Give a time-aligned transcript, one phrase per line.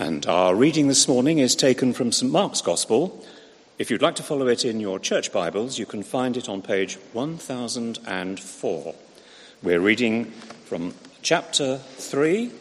[0.00, 2.30] And our reading this morning is taken from St.
[2.30, 3.26] Mark's Gospel.
[3.78, 6.62] If you'd like to follow it in your church Bibles, you can find it on
[6.62, 8.94] page 1004.
[9.60, 10.26] We're reading
[10.66, 12.52] from chapter 3,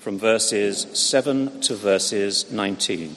[0.00, 3.14] from verses 7 to verses 19.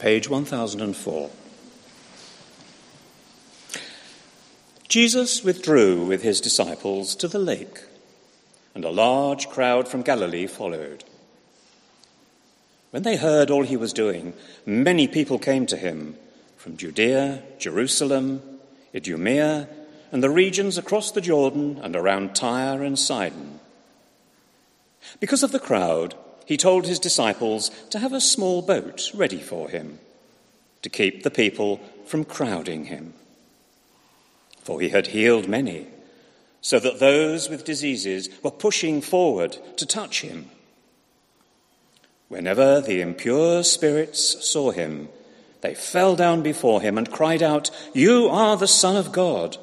[0.00, 1.30] Page 1004.
[4.88, 7.82] Jesus withdrew with his disciples to the lake
[8.74, 11.04] and a large crowd from Galilee followed.
[12.90, 14.34] When they heard all he was doing,
[14.66, 16.16] many people came to him
[16.56, 18.42] from Judea, Jerusalem,
[18.94, 19.68] Idumea,
[20.12, 23.60] and the regions across the Jordan and around Tyre and Sidon.
[25.20, 26.14] Because of the crowd,
[26.44, 29.98] he told his disciples to have a small boat ready for him,
[30.82, 33.14] to keep the people from crowding him.
[34.62, 35.86] For he had healed many
[36.62, 40.48] so that those with diseases were pushing forward to touch him.
[42.28, 45.08] Whenever the impure spirits saw him,
[45.60, 49.58] they fell down before him and cried out, You are the Son of God.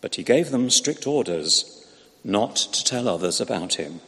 [0.00, 1.84] But he gave them strict orders
[2.22, 4.00] not to tell others about him.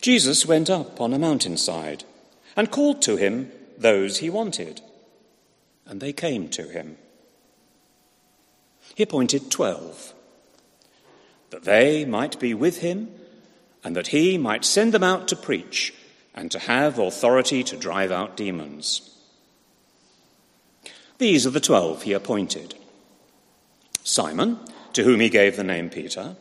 [0.00, 2.04] Jesus went up on a mountainside
[2.56, 4.80] and called to him those he wanted,
[5.86, 6.96] and they came to him.
[8.94, 10.12] He appointed twelve,
[11.50, 13.10] that they might be with him,
[13.84, 15.92] and that he might send them out to preach
[16.34, 19.10] and to have authority to drive out demons.
[21.18, 22.74] These are the twelve he appointed
[24.04, 24.58] Simon,
[24.92, 26.36] to whom he gave the name Peter,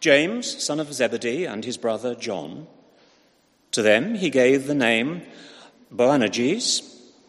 [0.00, 2.66] James, son of Zebedee, and his brother John.
[3.72, 5.22] To them he gave the name
[5.90, 6.82] Boanerges,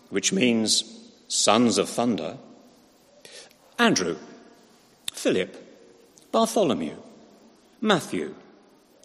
[0.10, 0.84] which means
[1.28, 2.38] sons of thunder.
[3.82, 4.16] Andrew,
[5.12, 5.58] Philip,
[6.32, 6.98] Bartholomew,
[7.82, 8.36] Matthew,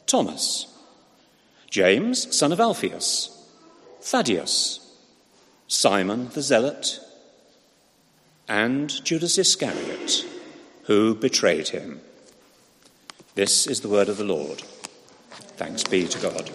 [0.07, 0.67] Thomas,
[1.71, 3.49] James, son of Alphaeus,
[4.03, 4.99] Thaddeus,
[5.67, 7.01] Simon the Zealot,
[8.49, 10.27] and Judas Iscariot,
[10.83, 12.03] who betrayed him.
[13.35, 14.61] This is the word of the Lord.
[15.57, 16.51] Thanks be to God.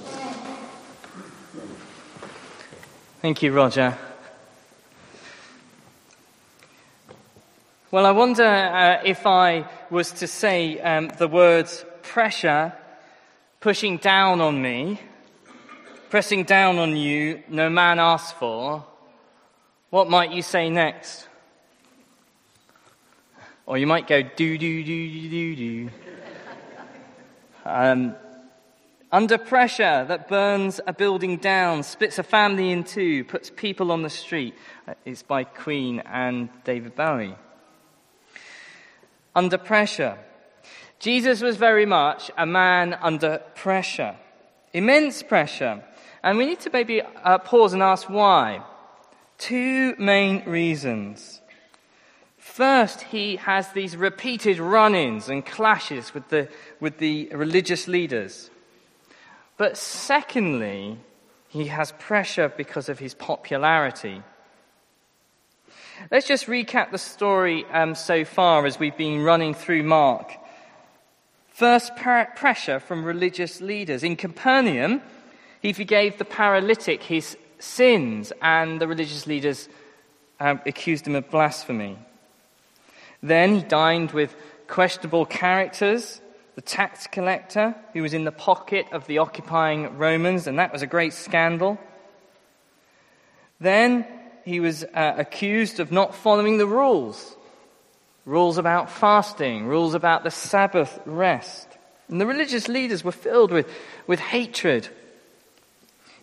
[3.24, 3.98] Thank you, Roger.
[7.91, 12.72] Well, I wonder uh, if I was to say um, the words pressure
[13.59, 14.97] pushing down on me,
[16.09, 18.85] pressing down on you, no man asked for,
[19.90, 21.28] what might you say next?
[23.66, 25.90] Or you might go do do do do do.
[27.66, 28.16] Um,
[29.12, 34.02] under pressure that burns a building down, splits a family in two, puts people on
[34.02, 34.56] the street.
[34.88, 37.35] Uh, it's by Queen and David Bowie
[39.36, 40.18] under pressure.
[41.00, 44.16] Jesus was very much a man under pressure,
[44.74, 45.84] immense pressure.
[46.24, 48.64] And we need to maybe uh, pause and ask why.
[49.38, 51.41] Two main reasons.
[52.38, 56.47] First, he has these repeated run ins and clashes with the,
[56.80, 58.52] with the religious leaders.
[59.58, 61.00] But secondly,
[61.47, 64.22] he has pressure because of his popularity.
[66.10, 70.34] Let's just recap the story um, so far as we've been running through Mark.
[71.50, 74.04] First, pressure from religious leaders.
[74.04, 75.02] In Capernaum,
[75.62, 79.70] he forgave the paralytic his sins, and the religious leaders
[80.40, 82.00] um, accused him of blasphemy.
[83.22, 84.36] Then he dined with
[84.68, 86.20] questionable characters,
[86.56, 90.82] the tax collector who was in the pocket of the occupying Romans, and that was
[90.82, 91.78] a great scandal.
[93.60, 94.08] Then
[94.46, 97.35] he was uh, accused of not following the rules
[98.25, 101.68] rules about fasting, rules about the Sabbath rest.
[102.07, 103.69] And the religious leaders were filled with,
[104.07, 104.88] with hatred,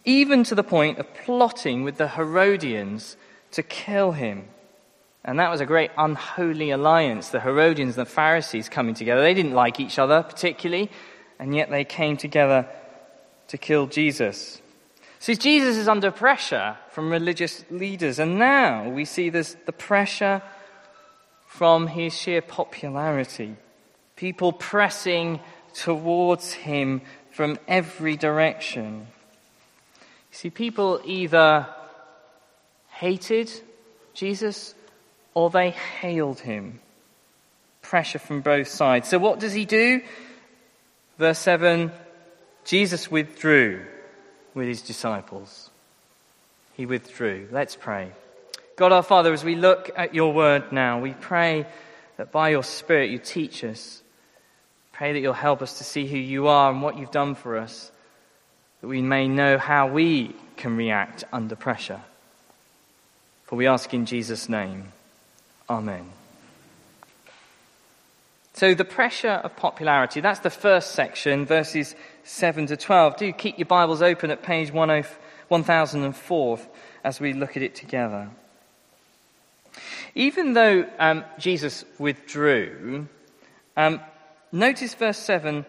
[0.05, 3.17] even to the point of plotting with the Herodians
[3.53, 4.49] to kill him.
[5.25, 9.23] And that was a great unholy alliance, the Herodians and the Pharisees coming together.
[9.23, 10.91] They didn't like each other particularly,
[11.39, 12.69] and yet they came together
[13.49, 14.61] to kill Jesus.
[15.21, 20.43] See, Jesus is under pressure from religious leaders, and now we see this, the pressure
[21.47, 23.57] from his sheer popularity.
[24.17, 25.41] People pressing
[25.75, 27.01] towards him
[27.33, 29.09] from every direction.
[30.31, 31.67] See, people either
[32.91, 33.51] hated
[34.15, 34.75] Jesus
[35.35, 36.81] or they hailed him.
[37.83, 39.09] Pressure from both sides.
[39.09, 40.01] So what does he do?
[41.19, 41.91] Verse 7
[42.65, 43.85] Jesus withdrew
[44.59, 45.71] with his disciples.
[46.75, 47.49] He withdrew.
[47.51, 48.13] Let's pray.
[48.77, 51.67] God our Father, as we look at your word now, we pray
[52.17, 54.03] that by your Spirit you teach us.
[54.93, 57.57] Pray that you'll help us to see who you are and what you've done for
[57.57, 57.91] us,
[58.81, 62.01] that we may know how we can react under pressure.
[63.45, 64.93] For we ask in Jesus' name.
[65.71, 66.11] Amen.
[68.59, 71.95] So, the pressure of popularity, that's the first section, verses
[72.25, 73.17] 7 to 12.
[73.17, 76.59] Do keep your Bibles open at page 1004
[77.05, 78.31] as we look at it together.
[80.17, 83.07] Even though um, Jesus withdrew,
[83.77, 84.01] um,
[84.51, 85.65] notice verse 7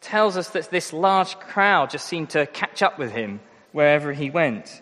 [0.00, 3.40] tells us that this large crowd just seemed to catch up with him
[3.72, 4.80] wherever he went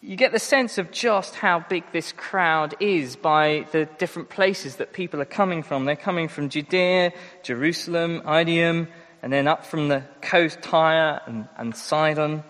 [0.00, 4.76] you get the sense of just how big this crowd is by the different places
[4.76, 5.84] that people are coming from.
[5.84, 7.12] They're coming from Judea,
[7.42, 8.86] Jerusalem, Idumea,
[9.22, 12.44] and then up from the coast, Tyre and, and Sidon.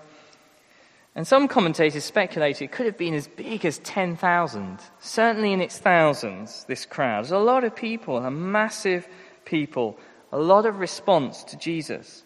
[1.15, 5.79] And some commentators speculate it could have been as big as 10,000, certainly in its
[5.79, 7.25] thousands, this crowd.
[7.25, 9.09] There's a lot of people, a massive
[9.47, 9.99] people,
[10.31, 12.25] a lot of response to Jesus.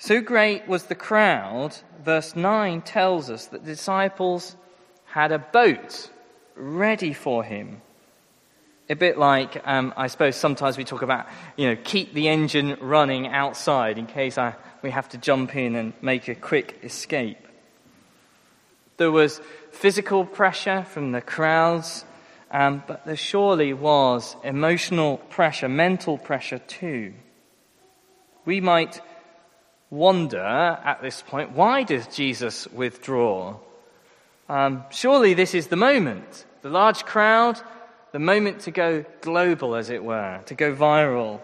[0.00, 4.54] So great was the crowd, verse 9 tells us that the disciples
[5.06, 6.08] had a boat
[6.54, 7.82] ready for him.
[8.88, 12.76] A bit like, um, I suppose sometimes we talk about, you know, keep the engine
[12.80, 17.48] running outside in case I, we have to jump in and make a quick escape.
[18.98, 19.40] There was
[19.72, 22.04] physical pressure from the crowds,
[22.52, 27.14] um, but there surely was emotional pressure, mental pressure too.
[28.44, 29.00] We might
[29.90, 33.56] wonder at this point why does Jesus withdraw?
[34.48, 36.46] Um, surely this is the moment.
[36.62, 37.60] The large crowd,
[38.12, 41.40] the moment to go global, as it were, to go viral.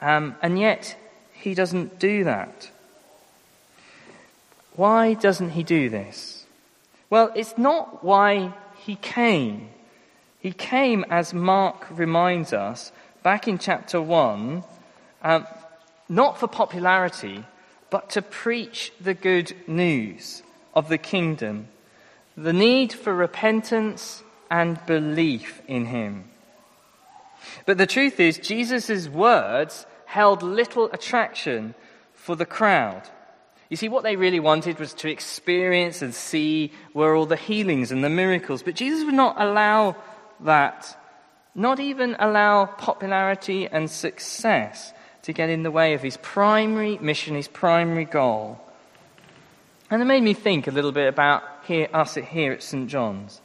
[0.00, 0.96] Um, and yet,
[1.32, 2.70] he doesn't do that.
[4.74, 6.44] Why doesn't he do this?
[7.08, 9.70] Well, it's not why he came.
[10.40, 12.92] He came, as Mark reminds us,
[13.22, 14.62] back in chapter 1,
[15.22, 15.46] um,
[16.08, 17.44] not for popularity,
[17.90, 20.42] but to preach the good news
[20.74, 21.68] of the kingdom,
[22.36, 26.24] the need for repentance and belief in him.
[27.64, 31.74] But the truth is, Jesus' words held little attraction
[32.12, 33.02] for the crowd.
[33.68, 37.90] You see, what they really wanted was to experience and see were all the healings
[37.90, 38.62] and the miracles.
[38.62, 39.96] But Jesus would not allow
[40.40, 40.96] that,
[41.54, 44.92] not even allow popularity and success
[45.26, 48.60] to get in the way of his primary mission, his primary goal.
[49.90, 52.88] And it made me think a little bit about here, us here at St.
[52.88, 53.40] John's.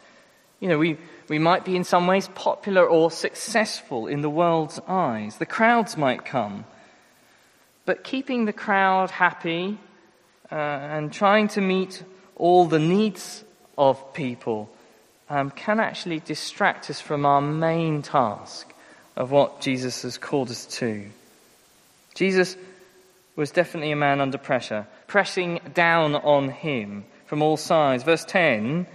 [0.59, 4.79] You know, we, we might be in some ways popular or successful in the world's
[4.87, 5.37] eyes.
[5.37, 6.65] The crowds might come.
[7.85, 9.79] But keeping the crowd happy
[10.51, 12.03] uh, and trying to meet
[12.35, 13.43] all the needs
[13.75, 14.69] of people
[15.31, 18.71] um, can actually distract us from our main task
[19.15, 21.09] of what Jesus has called us to.
[22.13, 22.55] Jesus
[23.35, 28.03] was definitely a man under pressure, pressing down on him from all sides.
[28.03, 28.85] Verse 10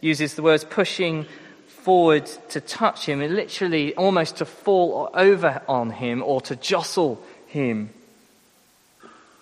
[0.00, 1.26] uses the words pushing
[1.66, 7.90] forward to touch him, literally almost to fall over on him or to jostle him.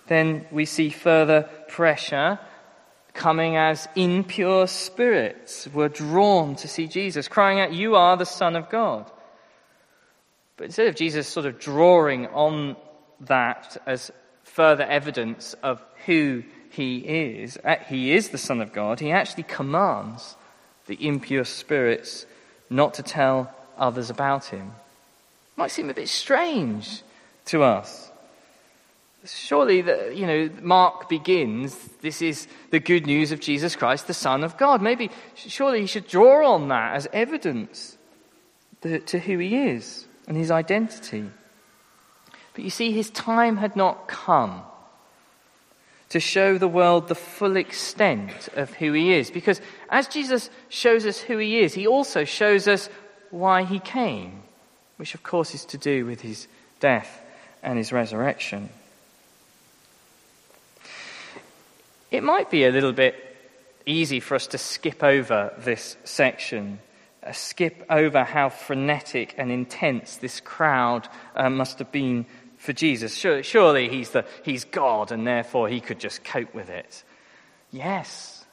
[0.07, 2.39] Then we see further pressure
[3.13, 8.55] coming as impure spirits were drawn to see Jesus, crying out, You are the Son
[8.55, 9.09] of God.
[10.57, 12.75] But instead of Jesus sort of drawing on
[13.21, 14.11] that as
[14.43, 19.43] further evidence of who he is, uh, he is the Son of God, he actually
[19.43, 20.35] commands
[20.87, 22.25] the impure spirits
[22.69, 24.67] not to tell others about him.
[24.67, 27.01] It Might seem a bit strange
[27.45, 28.11] to us.
[29.25, 34.13] Surely, the, you know, Mark begins, this is the good news of Jesus Christ, the
[34.13, 34.81] Son of God.
[34.81, 37.97] Maybe, surely he should draw on that as evidence
[38.81, 41.25] to who he is and his identity.
[42.55, 44.63] But you see, his time had not come
[46.09, 49.29] to show the world the full extent of who he is.
[49.29, 49.59] Because
[49.89, 52.89] as Jesus shows us who he is, he also shows us
[53.31, 54.41] why he came,
[54.95, 56.47] which of course is to do with his
[56.79, 57.21] death
[57.61, 58.69] and his resurrection.
[62.11, 63.15] It might be a little bit
[63.85, 66.79] easy for us to skip over this section,
[67.21, 72.25] uh, skip over how frenetic and intense this crowd uh, must have been
[72.65, 73.15] for Jesus.
[73.15, 77.03] Surely, he's, the, he's God and therefore he could just cope with it.
[77.71, 78.43] Yes,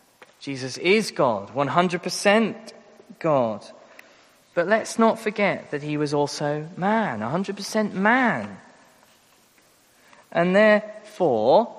[0.40, 2.72] Jesus is God, 100%
[3.18, 3.64] God.
[4.54, 8.58] But let's not forget that he was also man, 100% man.
[10.30, 11.74] And therefore,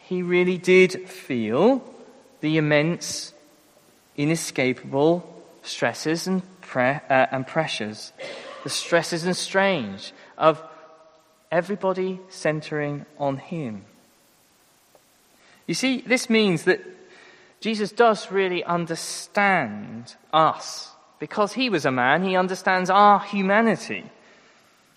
[0.00, 1.82] he really did feel
[2.40, 3.32] the immense,
[4.16, 5.28] inescapable
[5.62, 8.12] stresses and, pre- uh, and pressures
[8.62, 10.62] the stresses and strains of
[11.52, 13.84] everybody centering on Him.
[15.68, 16.80] You see, this means that
[17.60, 20.90] Jesus does really understand us.
[21.20, 24.04] Because he was a man, he understands our humanity.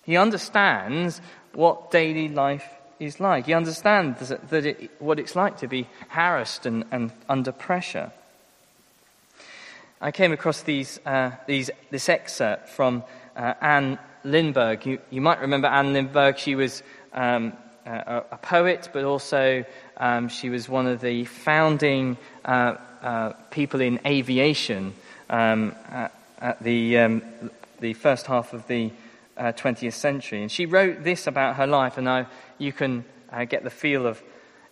[0.03, 1.21] He understands
[1.53, 2.67] what daily life
[2.99, 3.45] is like.
[3.45, 8.11] He understands that it, what it's like to be harassed and, and under pressure.
[10.01, 13.03] I came across these, uh, these, this excerpt from
[13.35, 14.85] uh, Anne Lindbergh.
[14.85, 16.37] You, you, might remember Anne Lindbergh.
[16.37, 17.53] She was um,
[17.85, 19.65] a, a, poet, but also
[19.97, 24.93] um, she was one of the founding uh, uh people in aviation
[25.29, 27.21] um, at, at, the, um,
[27.79, 28.91] the first half of the
[29.37, 30.41] 20th uh, century.
[30.41, 32.27] And she wrote this about her life, and
[32.57, 34.21] you can uh, get the feel of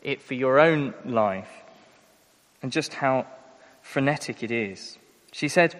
[0.01, 1.49] it for your own life
[2.61, 3.25] and just how
[3.81, 4.97] frenetic it is.
[5.31, 5.75] She said,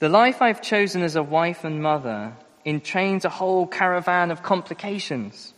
[0.00, 5.54] The life I've chosen as a wife and mother entrains a whole caravan of complications.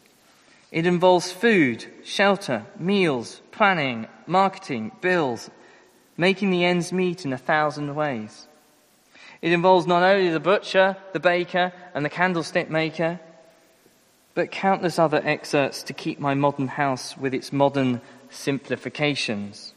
[0.72, 5.50] It involves food, shelter, meals, planning, marketing, bills,
[6.16, 8.46] making the ends meet in a thousand ways.
[9.42, 13.20] It involves not only the butcher, the baker, and the candlestick maker,
[14.34, 19.74] but countless other excerpts to keep my modern house with its modern simplifications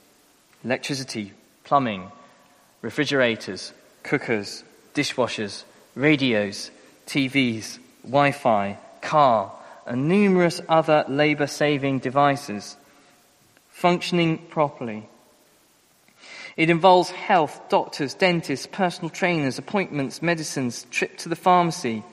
[0.64, 1.34] electricity,
[1.66, 2.10] plumbing,
[2.82, 5.64] refrigerators, cookers, dishwashers,
[5.96, 6.72] radios,
[7.08, 9.52] TVs, Wi Fi, car,
[9.86, 12.78] and numerous other labor saving devices
[13.70, 15.10] functioning properly.
[16.56, 22.04] It involves health, doctors, dentists, personal trainers, appointments, medicines, trip to the pharmacy.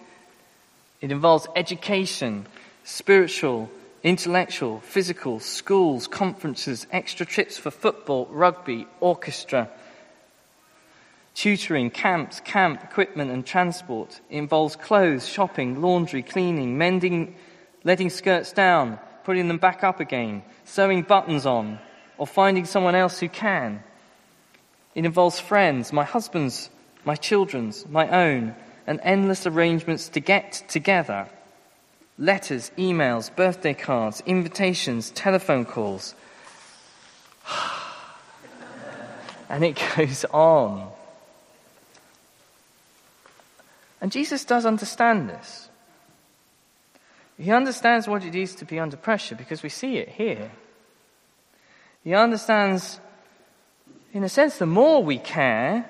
[1.01, 2.47] It involves education,
[2.85, 3.71] spiritual,
[4.03, 9.69] intellectual, physical, schools, conferences, extra trips for football, rugby, orchestra,
[11.35, 14.21] tutoring, camps, camp, equipment, and transport.
[14.31, 17.37] It involves clothes, shopping, laundry, cleaning, mending,
[17.85, 21.79] letting skirts down, putting them back up again, sewing buttons on,
[22.19, 23.83] or finding someone else who can.
[24.95, 26.69] It involves friends, my husband's,
[27.05, 28.55] my children's, my own,
[28.87, 31.29] and endless arrangements to get together.
[32.19, 36.15] Letters, emails, birthday cards, invitations, telephone calls.
[39.49, 40.91] and it goes on.
[44.01, 45.69] And Jesus does understand this.
[47.39, 50.51] He understands what it is to be under pressure because we see it here.
[52.05, 53.01] He understands,
[54.13, 55.89] in a sense, the more we care,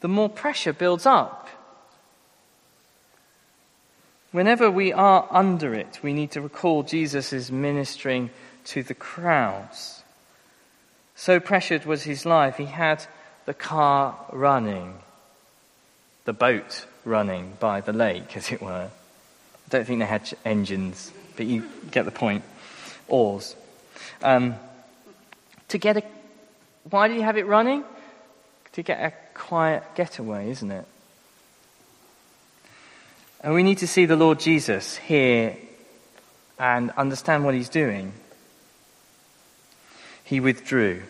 [0.00, 1.48] the more pressure builds up.
[4.32, 8.30] Whenever we are under it, we need to recall Jesus is ministering
[8.66, 10.02] to the crowds.
[11.14, 13.04] So pressured was his life, he had
[13.46, 14.98] the car running,
[16.24, 18.90] the boat running by the lake, as it were.
[18.90, 22.44] I don't think they had engines, but you get the point.
[23.08, 23.54] Oars.
[24.22, 24.56] Um,
[25.68, 26.02] to get a,
[26.90, 27.84] why do you have it running?
[28.72, 30.84] To get a quiet getaway, isn't it?
[33.40, 35.56] And we need to see the Lord Jesus here
[36.58, 38.12] and understand what he's doing.
[40.24, 41.02] He withdrew.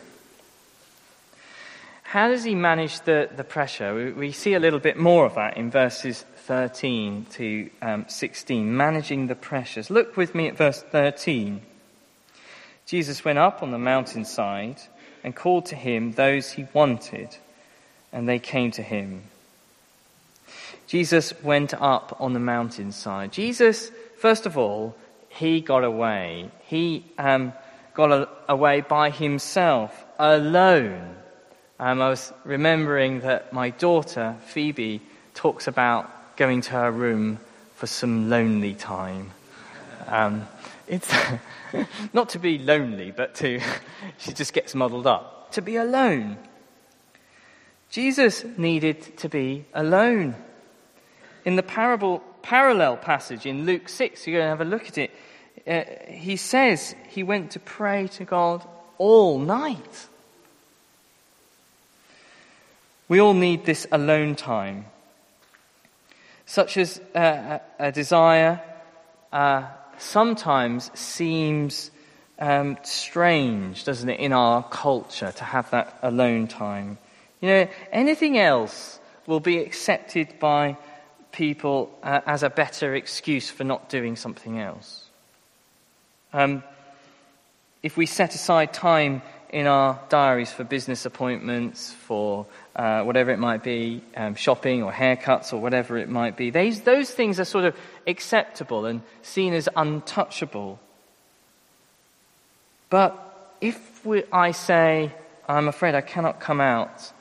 [2.06, 3.92] How does he manage the, the pressure?
[3.92, 8.76] We, we see a little bit more of that in verses 13 to um, 16,
[8.76, 9.90] managing the pressures.
[9.90, 11.60] Look with me at verse 13.
[12.86, 14.76] Jesus went up on the mountainside
[15.24, 17.36] and called to him those he wanted,
[18.12, 19.24] and they came to him.
[20.86, 23.32] Jesus went up on the mountainside.
[23.32, 24.94] Jesus, first of all,
[25.28, 26.52] he got away.
[26.66, 27.52] He um,
[27.94, 31.16] got a, away by himself, alone.
[31.78, 35.02] Um, I was remembering that my daughter, Phoebe,
[35.34, 37.38] talks about going to her room
[37.74, 39.30] for some lonely time.
[40.06, 40.48] Um,
[40.88, 41.12] it's
[42.14, 43.60] not to be lonely, but to,
[44.18, 46.38] she just gets muddled up, to be alone.
[47.90, 50.34] Jesus needed to be alone.
[51.44, 54.96] In the parable, parallel passage in Luke 6, you're going to have a look at
[54.96, 55.10] it,
[55.66, 58.66] uh, he says he went to pray to God
[58.96, 60.08] all night.
[63.08, 64.86] We all need this alone time,
[66.44, 68.60] such as uh, a desire
[69.32, 71.90] uh, sometimes seems
[72.38, 76.98] um, strange, doesn't it, in our culture to have that alone time.
[77.40, 80.76] You know, anything else will be accepted by
[81.32, 85.04] people uh, as a better excuse for not doing something else.
[86.32, 86.62] Um,
[87.82, 93.38] if we set aside time in our diaries for business appointments, for uh, whatever it
[93.38, 96.50] might be, um, shopping or haircuts or whatever it might be.
[96.50, 97.76] These, those things are sort of
[98.06, 100.78] acceptable and seen as untouchable.
[102.90, 105.12] But if we, I say,
[105.48, 107.12] I'm afraid I cannot come out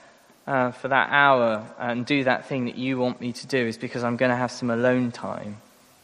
[0.47, 3.77] uh, for that hour and do that thing that you want me to do, is
[3.77, 5.57] because I'm going to have some alone time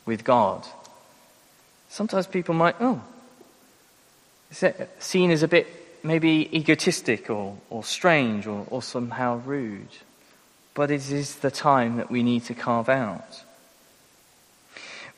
[0.06, 0.66] with God.
[1.90, 3.02] Sometimes people might, oh,
[4.50, 5.68] is it seen as a bit
[6.04, 9.90] maybe egotistic or, or strange or, or somehow rude?
[10.74, 13.44] But it is the time that we need to carve out.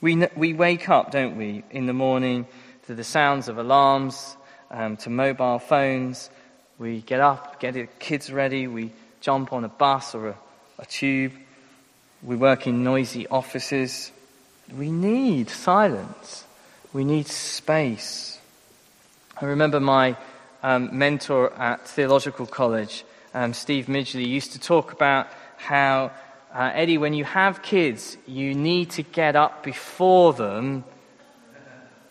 [0.02, 2.46] We, we wake up, don't we, in the morning
[2.88, 4.36] to the sounds of alarms,
[4.70, 6.30] um, to mobile phones.
[6.78, 10.36] We get up, get the kids ready, we jump on a bus or a,
[10.80, 11.32] a tube.
[12.22, 14.12] We work in noisy offices.
[14.76, 16.44] We need silence.
[16.92, 18.40] We need space.
[19.40, 20.18] I remember my
[20.64, 23.04] um, mentor at theological college,
[23.34, 25.28] um, Steve Midgley, used to talk about
[25.58, 26.12] how
[26.54, 30.84] uh, Eddie, when you have kids, you need to get up before them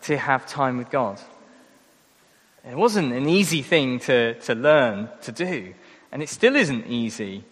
[0.03, 1.19] to have time with God.
[2.69, 5.73] It wasn't an easy thing to, to learn to do,
[6.11, 7.43] and it still isn't easy.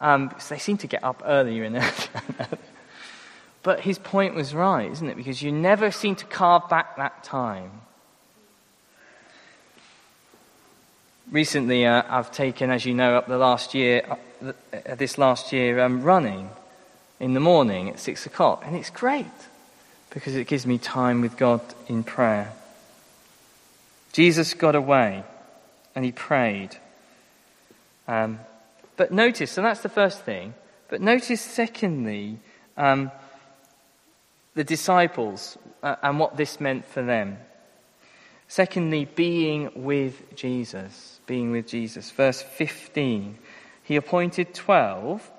[0.00, 2.58] Um, because they seem to get up earlier in the.
[3.62, 5.16] But his point was right, isn't it?
[5.16, 7.82] Because you never seem to carve back that time.
[11.30, 14.02] Recently, uh, I've taken, as you know, up the last year,
[14.42, 16.48] uh, this last year, um, running
[17.20, 19.26] in the morning at six o'clock, and it's great
[20.08, 22.50] because it gives me time with God in prayer.
[24.14, 25.22] Jesus got away
[25.94, 26.78] and he prayed.
[28.06, 28.40] Um,
[28.96, 30.54] but notice, so that's the first thing.
[30.88, 32.38] But notice, secondly,
[32.78, 33.10] um,
[34.54, 37.36] the disciples uh, and what this meant for them.
[38.48, 41.17] Secondly, being with Jesus.
[41.28, 42.10] Being with Jesus.
[42.10, 43.38] Verse 15.
[43.84, 45.30] He appointed 12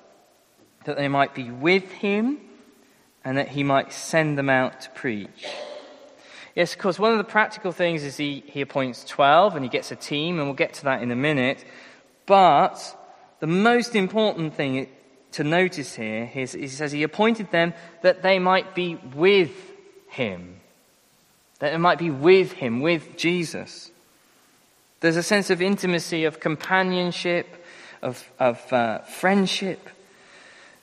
[0.86, 2.40] that they might be with him
[3.26, 5.48] and that he might send them out to preach.
[6.56, 9.70] Yes, of course, one of the practical things is he, he appoints 12 and he
[9.70, 11.64] gets a team, and we'll get to that in a minute.
[12.26, 12.80] But
[13.40, 14.88] the most important thing
[15.34, 19.52] to notice here is he says he appointed them that they might be with
[20.10, 20.60] him.
[21.60, 23.89] That they might be with him, with Jesus.
[25.00, 27.48] There's a sense of intimacy, of companionship,
[28.02, 29.90] of, of uh, friendship.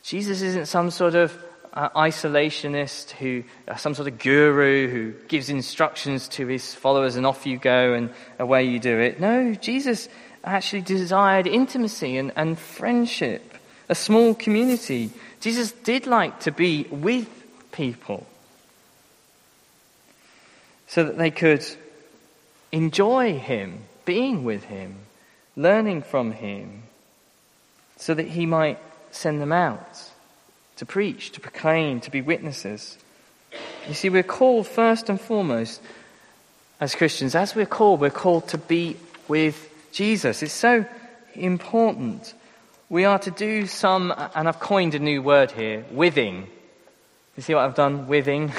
[0.03, 1.37] Jesus isn't some sort of
[1.75, 7.27] uh, isolationist who, uh, some sort of guru who gives instructions to his followers and
[7.27, 9.21] off you go and away you do it.
[9.21, 10.09] No, Jesus
[10.43, 15.11] actually desired intimacy and, and friendship, a small community.
[15.41, 17.29] Jesus did like to be with
[17.73, 18.27] people
[20.87, 21.65] so that they could
[22.73, 24.97] enjoy him, being with him,
[25.55, 26.85] learning from him,
[27.97, 28.79] so that he might
[29.11, 30.11] send them out
[30.77, 32.97] to preach, to proclaim, to be witnesses.
[33.87, 35.83] You see, we're called first and foremost
[36.81, 38.97] as Christians, as we're called, we're called to be
[39.29, 40.43] with Jesus.
[40.43, 40.85] It's so
[41.35, 42.35] important.
[42.91, 46.47] We are to do some, and I've coined a new word here, withing.
[47.37, 48.09] You see what I've done?
[48.09, 48.53] Withing.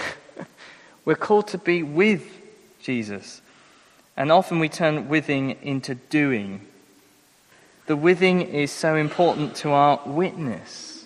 [1.06, 2.28] we're called to be with
[2.82, 3.42] Jesus.
[4.18, 6.62] And often we turn withing into doing.
[7.86, 11.06] The withing is so important to our witness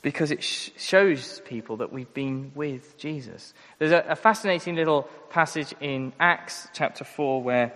[0.00, 3.52] because it sh- shows people that we've been with Jesus.
[3.78, 7.72] There's a, a, fascinating little passage in Acts chapter 4 where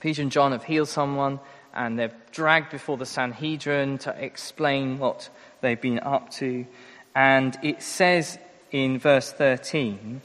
[0.00, 1.38] Peter and John have healed someone
[1.72, 5.28] and they're dragged before the Sanhedrin to explain what
[5.60, 6.66] they've been up to.
[7.14, 8.38] And it says
[8.72, 10.20] in verse 13,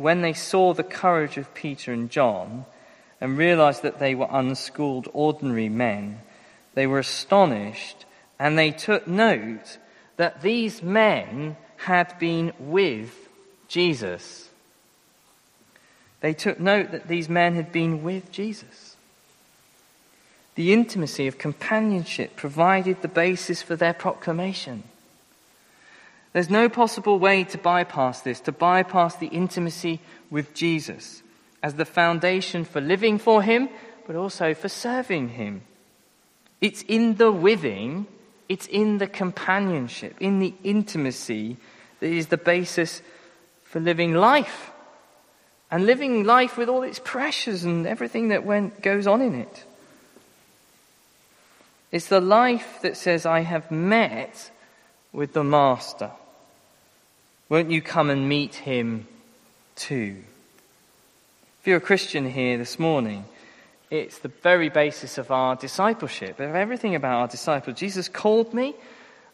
[0.00, 2.64] when they saw the courage of Peter and John
[3.20, 6.20] and realized that they were unschooled, ordinary men,
[6.74, 8.06] they were astonished
[8.38, 9.76] and they took note
[10.16, 13.28] that these men had been with
[13.68, 14.48] Jesus.
[16.20, 18.96] They took note that these men had been with Jesus.
[20.54, 24.82] The intimacy of companionship provided the basis for their proclamation.
[26.32, 31.22] There's no possible way to bypass this, to bypass the intimacy with Jesus
[31.62, 33.68] as the foundation for living for Him,
[34.06, 35.62] but also for serving Him.
[36.60, 38.06] It's in the withing
[38.50, 41.56] it's in the companionship, in the intimacy
[42.00, 43.00] that is the basis
[43.62, 44.72] for living life.
[45.70, 49.64] And living life with all its pressures and everything that went, goes on in it.
[51.92, 54.50] It's the life that says, I have met
[55.12, 56.10] with the Master.
[57.50, 59.08] Won't you come and meet him
[59.74, 60.22] too?
[61.60, 63.24] If you're a Christian here this morning,
[63.90, 67.72] It's the very basis of our discipleship, of everything about our disciple.
[67.72, 68.76] Jesus called me,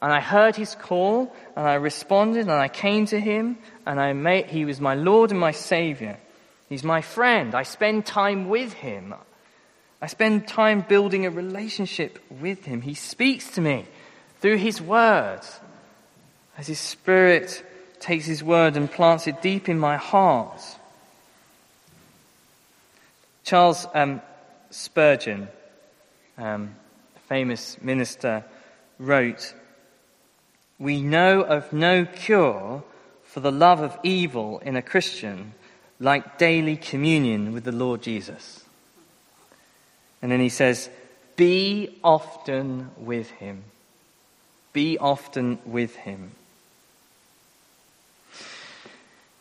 [0.01, 4.15] and I heard his call, and I responded, and I came to him, and I
[4.15, 6.17] made, he was my Lord and my Savior.
[6.71, 7.55] He's my friend.
[7.55, 9.15] I spend time with him.
[10.01, 12.81] I spend time building a relationship with him.
[12.81, 13.85] He speaks to me
[14.41, 15.41] through his word.
[16.57, 17.63] As his spirit
[18.01, 20.61] takes his word and plants it deep in my heart.
[23.45, 24.21] Charles um,
[24.71, 25.49] Spurgeon,
[26.37, 26.75] um,
[27.15, 28.45] a famous minister,
[28.99, 29.55] wrote,
[30.79, 32.83] We know of no cure
[33.25, 35.53] for the love of evil in a Christian
[36.01, 38.65] like daily communion with the Lord Jesus.
[40.21, 40.91] And then he says,
[41.37, 43.65] Be often with him.
[44.73, 46.33] Be often with him.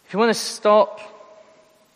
[0.05, 0.99] If you want to stop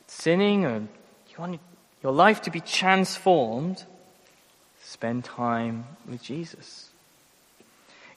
[0.08, 1.60] sinning or you want
[2.02, 3.84] your life to be transformed,
[4.82, 6.89] spend time with Jesus.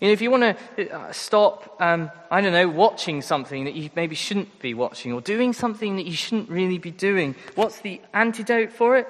[0.00, 3.74] You know, if you want to uh, stop, um, I don't know, watching something that
[3.74, 7.80] you maybe shouldn't be watching or doing something that you shouldn't really be doing, what's
[7.80, 9.06] the antidote for it?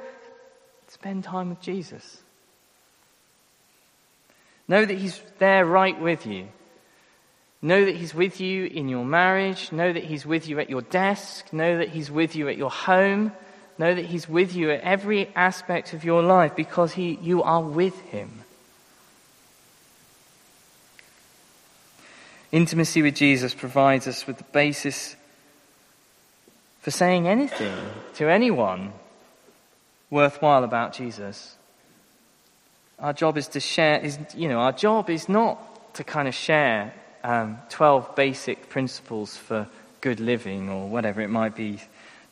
[0.88, 2.18] Spend time with Jesus.
[4.68, 6.48] Know that He's there right with you.
[7.64, 9.70] Know that He's with you in your marriage.
[9.70, 11.52] Know that He's with you at your desk.
[11.52, 13.32] Know that He's with you at your home.
[13.78, 17.62] Know that He's with you at every aspect of your life because he, you are
[17.62, 18.40] with Him.
[22.50, 25.16] Intimacy with Jesus provides us with the basis
[26.80, 27.74] for saying anything
[28.16, 28.92] to anyone
[30.10, 31.54] worthwhile about Jesus.
[32.98, 36.34] Our job is to share, is, you know, our job is not to kind of
[36.34, 36.92] share
[37.24, 39.68] um, 12 basic principles for
[40.00, 41.80] good living or whatever it might be,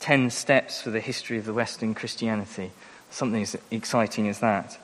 [0.00, 2.70] 10 steps for the history of the Western Christianity,
[3.10, 4.78] something as exciting as that.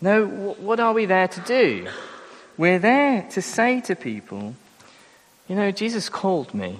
[0.00, 1.88] No, what are we there to do?
[2.56, 4.54] We're there to say to people,
[5.48, 6.78] you know, Jesus called me,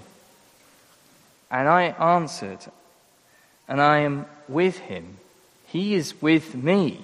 [1.50, 2.58] and I answered,
[3.68, 5.18] and I am with him.
[5.66, 7.00] He is with me.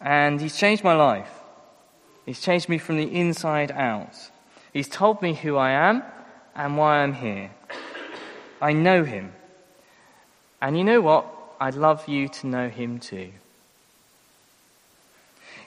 [0.00, 1.35] And he's changed my life.
[2.26, 4.14] He's changed me from the inside out.
[4.72, 6.02] He's told me who I am
[6.54, 7.50] and why I'm here.
[8.60, 9.32] I know him.
[10.60, 11.26] And you know what?
[11.60, 13.30] I'd love you to know him too.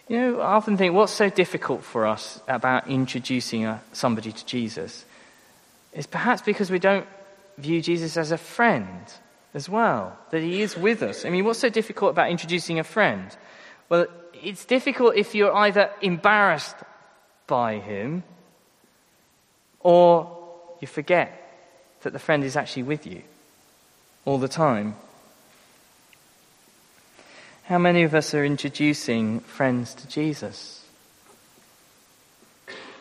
[0.07, 4.45] You know, I often think what's so difficult for us about introducing uh, somebody to
[4.45, 5.05] Jesus
[5.93, 7.07] is perhaps because we don't
[7.57, 8.99] view Jesus as a friend
[9.53, 11.25] as well, that he is with us.
[11.25, 13.35] I mean, what's so difficult about introducing a friend?
[13.87, 14.07] Well,
[14.43, 16.75] it's difficult if you're either embarrassed
[17.47, 18.23] by him
[19.79, 20.37] or
[20.79, 21.35] you forget
[22.01, 23.21] that the friend is actually with you
[24.25, 24.95] all the time.
[27.63, 30.83] How many of us are introducing friends to Jesus?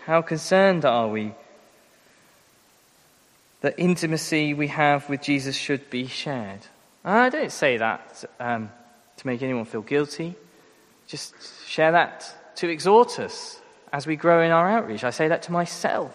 [0.05, 1.33] How concerned are we
[3.61, 6.61] that intimacy we have with Jesus should be shared?
[7.05, 8.71] I don't say that um,
[9.17, 10.35] to make anyone feel guilty.
[11.09, 11.35] Just
[11.67, 13.61] share that to exhort us
[13.93, 15.05] as we grow in our outreach.
[15.05, 16.15] I say that to myself.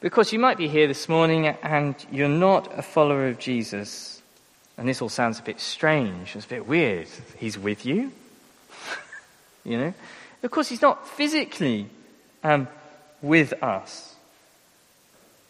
[0.00, 4.22] Because you might be here this morning and you're not a follower of Jesus.
[4.78, 7.08] And this all sounds a bit strange, it's a bit weird.
[7.36, 8.12] He's with you?
[9.64, 9.94] you know?
[10.42, 11.90] Of course, he's not physically
[12.42, 12.66] um,
[13.20, 14.14] with us.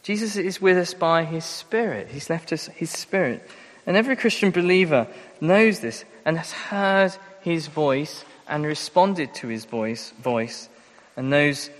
[0.02, 2.08] Jesus is with us by his Spirit.
[2.08, 3.48] He's left us his Spirit.
[3.90, 5.08] And every Christian believer
[5.40, 10.68] knows this and has heard his voice and responded to his voice, voice
[11.16, 11.70] and knows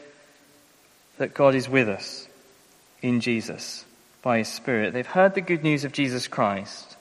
[1.19, 2.27] that God is with us
[3.01, 3.85] in Jesus
[4.23, 4.93] by his Spirit.
[4.93, 6.97] They've heard the good news of Jesus Christ,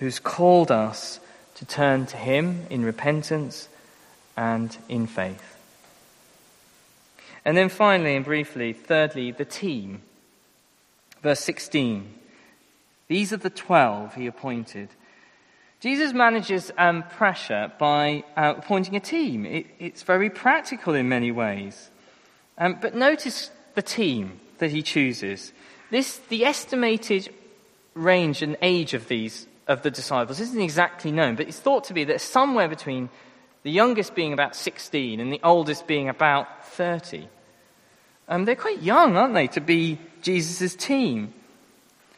[0.00, 1.18] who's called us
[1.54, 3.70] to turn to him in repentance
[4.36, 5.56] and in faith.
[7.42, 10.02] And then finally and briefly, thirdly, the team.
[11.22, 12.12] Verse 16.
[13.08, 14.88] These are the twelve he appointed.
[15.80, 19.44] Jesus manages um, pressure by uh, appointing a team.
[19.44, 21.90] It, it's very practical in many ways.
[22.58, 25.52] Um, but notice the team that he chooses.
[25.90, 27.32] This, the estimated
[27.94, 31.94] range and age of these, of the disciples isn't exactly known, but it's thought to
[31.94, 33.10] be that somewhere between
[33.62, 37.28] the youngest being about 16 and the oldest being about 30.
[38.28, 41.34] Um, they're quite young, aren't they, to be Jesus' team?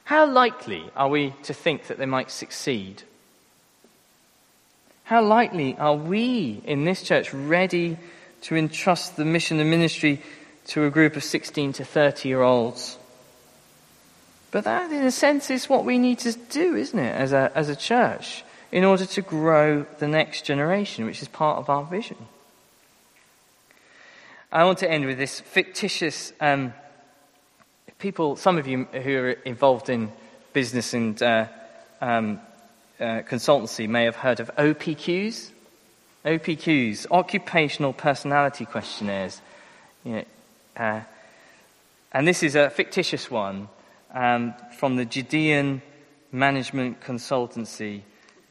[0.09, 3.03] How likely are we to think that they might succeed?
[5.05, 7.99] How likely are we in this church ready
[8.41, 10.23] to entrust the mission and ministry
[10.69, 12.97] to a group of 16 to 30 year olds?
[14.51, 17.53] But that, in a sense, is what we need to do, isn't it, as a,
[17.55, 21.85] as a church, in order to grow the next generation, which is part of our
[21.85, 22.17] vision.
[24.51, 26.33] I want to end with this fictitious.
[26.41, 26.73] Um,
[27.99, 30.13] people, some of you who are involved in
[30.53, 31.47] business and uh,
[32.01, 32.41] um,
[33.01, 35.51] uh, consultancy may have heard of OPQs.
[36.25, 39.41] OPQs, occupational personality questionnaires.
[40.05, 40.25] You know,
[40.77, 41.01] uh,
[42.13, 43.69] and this is a fictitious one
[44.13, 45.83] um, from the Judean
[46.33, 48.03] Management Consultancy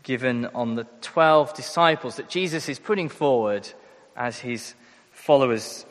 [0.04, 3.68] given on the 12 disciples that Jesus is putting forward
[4.16, 4.74] as his
[5.12, 5.86] followers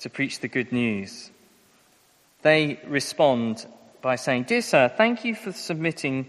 [0.00, 1.30] to preach the good news.
[2.42, 3.66] They respond
[4.00, 6.26] by saying, Dear Sir, thank you for submitting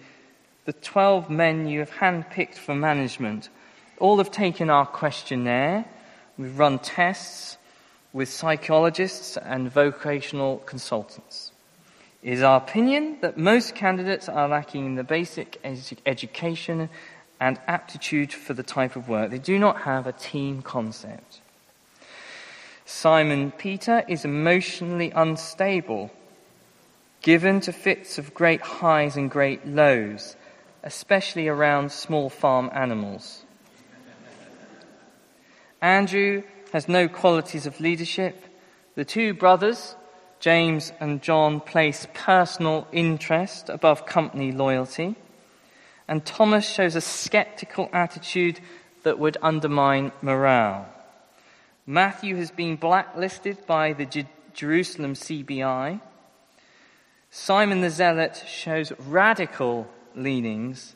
[0.65, 3.49] the 12 men you have handpicked for management.
[3.97, 5.85] All have taken our questionnaire.
[6.37, 7.57] We've run tests
[8.13, 11.51] with psychologists and vocational consultants.
[12.21, 15.59] It is our opinion that most candidates are lacking in the basic
[16.05, 16.89] education
[17.39, 19.31] and aptitude for the type of work.
[19.31, 21.41] They do not have a team concept.
[22.85, 26.11] Simon Peter is emotionally unstable,
[27.21, 30.35] given to fits of great highs and great lows,
[30.83, 33.45] especially around small farm animals.
[35.81, 38.45] Andrew has no qualities of leadership.
[38.95, 39.95] The two brothers,
[40.39, 45.15] James and John, place personal interest above company loyalty.
[46.07, 48.59] And Thomas shows a skeptical attitude
[49.03, 50.87] that would undermine morale.
[51.85, 55.99] Matthew has been blacklisted by the J- Jerusalem CBI.
[57.31, 60.95] Simon the Zealot shows radical leanings.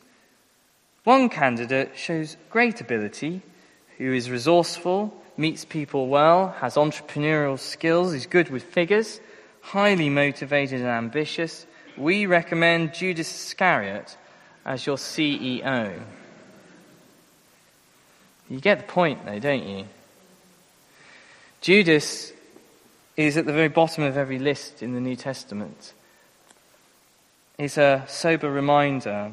[1.04, 3.42] One candidate shows great ability,
[3.98, 9.20] who is resourceful, meets people well, has entrepreneurial skills, is good with figures,
[9.60, 11.66] highly motivated and ambitious.
[11.96, 14.16] We recommend Judas Iscariot
[14.64, 16.00] as your CEO.
[18.48, 19.86] You get the point, though, don't you?
[21.66, 22.32] Judas
[23.16, 25.94] is at the very bottom of every list in the New Testament.
[27.58, 29.32] It's a sober reminder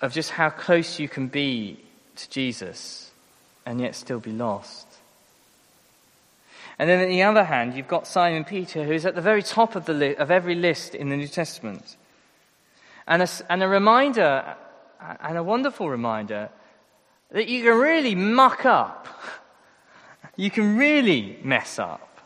[0.00, 1.78] of just how close you can be
[2.16, 3.10] to Jesus
[3.66, 4.86] and yet still be lost.
[6.78, 9.76] And then on the other hand, you've got Simon Peter, who's at the very top
[9.76, 11.98] of, the li- of every list in the New Testament.
[13.06, 14.56] And a, and a reminder,
[15.20, 16.48] and a wonderful reminder,
[17.30, 19.06] that you can really muck up
[20.36, 22.20] you can really mess up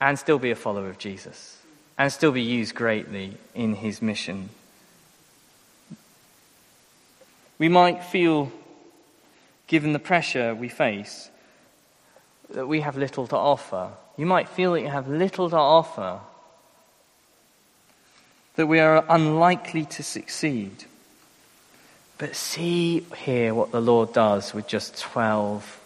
[0.00, 1.58] and still be a follower of Jesus
[1.98, 4.50] and still be used greatly in his mission.
[7.58, 8.52] We might feel,
[9.66, 11.30] given the pressure we face,
[12.50, 13.90] that we have little to offer.
[14.16, 16.20] You might feel that you have little to offer,
[18.56, 20.84] that we are unlikely to succeed.
[22.18, 25.80] But see here what the Lord does with just 12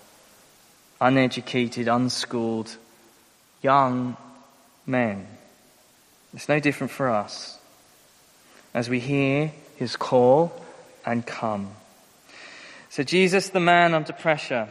[1.01, 2.77] uneducated, unschooled,
[3.63, 4.17] young
[4.87, 5.27] men.
[6.35, 7.59] It's no different for us
[8.75, 10.53] as we hear his call
[11.05, 11.71] and come.
[12.91, 14.69] So, Jesus, the man under pressure,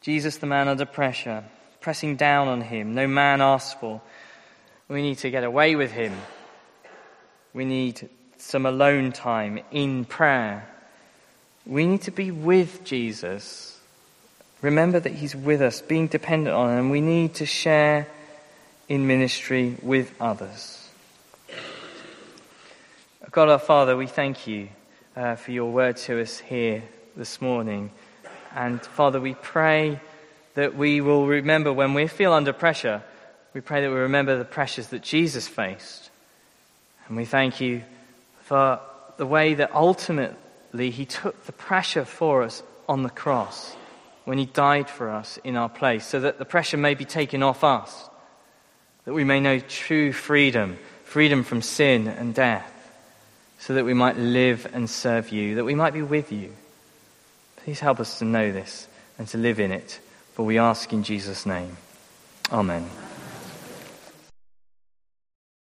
[0.00, 1.44] Jesus, the man under pressure,
[1.80, 4.00] pressing down on him, no man asks for.
[4.88, 6.12] We need to get away with him.
[7.54, 8.08] We need
[8.38, 10.66] some alone time in prayer.
[11.64, 13.79] We need to be with Jesus
[14.62, 18.06] Remember that He's with us, being dependent on Him, and we need to share
[18.88, 20.76] in ministry with others.
[23.30, 24.68] God our Father, we thank you
[25.16, 26.82] uh, for your word to us here
[27.16, 27.90] this morning.
[28.54, 30.00] And Father, we pray
[30.54, 33.02] that we will remember when we feel under pressure,
[33.54, 36.10] we pray that we remember the pressures that Jesus faced.
[37.08, 37.82] And we thank you
[38.42, 38.80] for
[39.16, 43.74] the way that ultimately He took the pressure for us on the cross
[44.24, 47.42] when he died for us in our place, so that the pressure may be taken
[47.42, 48.08] off us,
[49.04, 52.72] that we may know true freedom, freedom from sin and death,
[53.58, 56.52] so that we might live and serve you, that we might be with you.
[57.56, 60.00] Please help us to know this and to live in it,
[60.32, 61.76] for we ask in Jesus' name.
[62.50, 63.09] Amen.